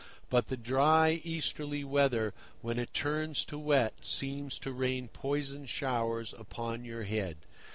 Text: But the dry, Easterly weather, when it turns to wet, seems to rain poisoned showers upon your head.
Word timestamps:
But 0.31 0.47
the 0.47 0.57
dry, 0.57 1.21
Easterly 1.23 1.83
weather, 1.83 2.33
when 2.63 2.79
it 2.79 2.91
turns 2.91 3.45
to 3.45 3.59
wet, 3.59 3.93
seems 4.01 4.57
to 4.57 4.71
rain 4.71 5.09
poisoned 5.09 5.69
showers 5.69 6.33
upon 6.35 6.83
your 6.85 7.03
head. 7.03 7.37